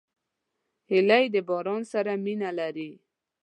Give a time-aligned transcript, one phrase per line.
[0.89, 2.91] هیلۍ د باران سره مینه لري